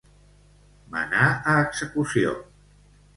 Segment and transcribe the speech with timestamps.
[0.95, 2.33] Menar a execució.